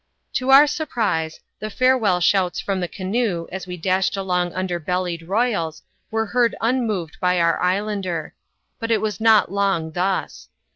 [0.33, 5.21] To our surprise, the farewell shouts from the canoe, as w< dashed along under bellied
[5.21, 8.33] royals, were heard unmoved bj our islander;
[8.79, 10.49] but it was not long thus.